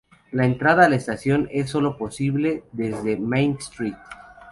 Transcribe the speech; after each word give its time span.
La 0.31 0.45
entrada 0.47 0.85
a 0.85 0.89
la 0.89 0.95
estación 0.95 1.47
es 1.51 1.69
sólo 1.69 1.95
posible 1.95 2.63
desde 2.71 3.17
Main 3.17 3.57
Street. 3.59 3.93